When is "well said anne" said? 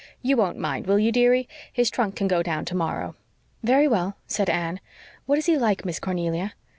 3.87-4.79